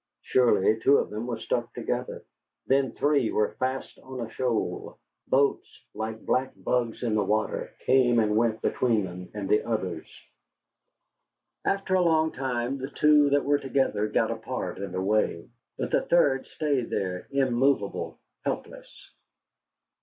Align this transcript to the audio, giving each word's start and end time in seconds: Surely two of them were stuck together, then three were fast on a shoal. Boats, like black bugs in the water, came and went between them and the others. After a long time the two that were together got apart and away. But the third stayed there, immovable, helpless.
Surely 0.23 0.79
two 0.79 0.97
of 0.97 1.11
them 1.11 1.27
were 1.27 1.37
stuck 1.37 1.71
together, 1.75 2.25
then 2.65 2.91
three 2.91 3.31
were 3.31 3.53
fast 3.59 3.99
on 3.99 4.19
a 4.19 4.31
shoal. 4.31 4.97
Boats, 5.27 5.79
like 5.93 6.25
black 6.25 6.53
bugs 6.55 7.03
in 7.03 7.13
the 7.13 7.23
water, 7.23 7.71
came 7.85 8.17
and 8.17 8.35
went 8.35 8.63
between 8.63 9.05
them 9.05 9.29
and 9.35 9.47
the 9.47 9.63
others. 9.63 10.07
After 11.63 11.93
a 11.93 12.01
long 12.01 12.31
time 12.31 12.79
the 12.79 12.89
two 12.89 13.29
that 13.29 13.45
were 13.45 13.59
together 13.59 14.07
got 14.07 14.31
apart 14.31 14.79
and 14.79 14.95
away. 14.95 15.47
But 15.77 15.91
the 15.91 16.01
third 16.01 16.47
stayed 16.47 16.89
there, 16.89 17.27
immovable, 17.29 18.17
helpless. 18.43 19.11